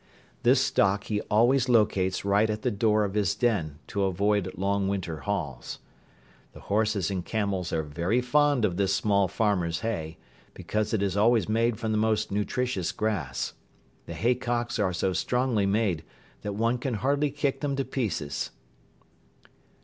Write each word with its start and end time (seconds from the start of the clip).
This 0.41 0.59
stock 0.59 1.03
he 1.03 1.21
always 1.29 1.69
locates 1.69 2.25
right 2.25 2.49
at 2.49 2.63
the 2.63 2.71
door 2.71 3.03
of 3.03 3.13
his 3.13 3.35
den 3.35 3.77
to 3.85 4.05
avoid 4.05 4.51
long 4.57 4.87
winter 4.87 5.17
hauls. 5.17 5.77
The 6.53 6.59
horses 6.59 7.11
and 7.11 7.23
camels 7.23 7.71
are 7.71 7.83
very 7.83 8.19
fond 8.19 8.65
of 8.65 8.77
this 8.77 8.95
small 8.95 9.27
farmer's 9.27 9.81
hay, 9.81 10.17
because 10.55 10.91
it 10.91 11.03
is 11.03 11.15
always 11.15 11.47
made 11.47 11.77
from 11.77 11.91
the 11.91 11.99
most 11.99 12.31
nutritious 12.31 12.91
grass. 12.91 13.53
The 14.07 14.15
haycocks 14.15 14.79
are 14.79 14.91
so 14.91 15.13
strongly 15.13 15.67
made 15.67 16.03
that 16.41 16.53
one 16.55 16.79
can 16.79 16.95
hardly 16.95 17.29
kick 17.29 17.61
them 17.61 17.75
to 17.75 17.85
pieces. 17.85 18.49